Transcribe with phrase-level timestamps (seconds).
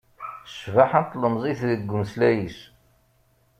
[0.59, 2.57] Cbaḥa n tlemẓit deg umeslay-is